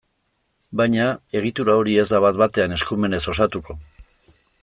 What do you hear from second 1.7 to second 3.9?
hori ez da bat-batean eskumenez osatuko.